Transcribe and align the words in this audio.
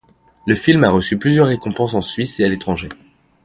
Le 0.47 0.55
film 0.55 0.83
a 0.83 0.89
reçu 0.89 1.19
plusieurs 1.19 1.45
récompenses 1.45 1.93
en 1.93 2.01
Suisse 2.01 2.39
et 2.39 2.43
à 2.43 2.49
l'étranger. 2.49 2.89